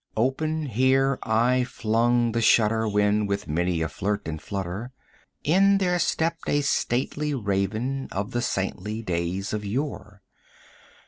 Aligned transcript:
Open 0.17 0.65
here 0.65 1.19
I 1.21 1.63
flung 1.63 2.31
the 2.31 2.41
shutter, 2.41 2.87
when, 2.89 3.27
with 3.27 3.47
many 3.47 3.83
a 3.83 3.87
flirt 3.87 4.27
and 4.27 4.41
flutter, 4.41 4.91
In 5.43 5.77
there 5.77 5.99
stepped 5.99 6.49
a 6.49 6.61
stately 6.61 7.35
Raven 7.35 8.07
of 8.11 8.31
the 8.31 8.41
saintly 8.41 9.03
days 9.03 9.53
of 9.53 9.63
yore. 9.63 10.23